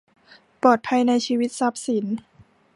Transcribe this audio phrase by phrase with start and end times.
[0.61, 2.05] ปลอดภัยในชีวิตทรัพย์สิน